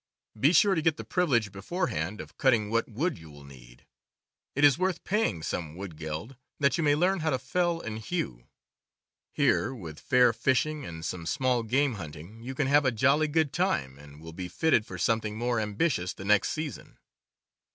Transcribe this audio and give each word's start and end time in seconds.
Be 0.39 0.51
sure 0.51 0.73
to 0.73 0.81
get 0.81 0.97
the 0.97 1.03
privilege 1.03 1.51
beforehand 1.51 2.21
of 2.21 2.35
cutting 2.35 2.71
what 2.71 2.89
wood 2.89 3.19
you 3.19 3.29
will 3.29 3.43
need. 3.43 3.85
It 4.55 4.63
is 4.63 4.75
worth 4.79 5.03
paying 5.03 5.43
some 5.43 5.75
wood 5.75 5.95
geld 5.95 6.37
that 6.59 6.75
you 6.75 6.83
may 6.83 6.95
learn 6.95 7.19
how 7.19 7.29
to 7.29 7.37
fell 7.37 7.73
and 7.79 7.97
10 8.01 8.01
CAMPING 8.01 8.17
AND 8.19 8.29
WOODCRAFT 8.29 8.47
hew. 8.47 8.47
Here, 9.31 9.75
with 9.75 9.99
fair 9.99 10.33
fishing 10.33 10.87
and 10.87 11.05
some 11.05 11.27
small 11.27 11.61
game 11.61 11.93
hunting, 12.01 12.41
you 12.41 12.55
can 12.55 12.65
have 12.65 12.83
a 12.83 12.91
jolly 12.91 13.27
good 13.27 13.53
time, 13.53 13.99
and 13.99 14.19
will 14.19 14.33
be 14.33 14.47
fitted 14.47 14.87
for 14.87 14.97
something 14.97 15.37
more 15.37 15.59
ambitious 15.59 16.13
the 16.13 16.25
next 16.25 16.49
season. 16.49 16.97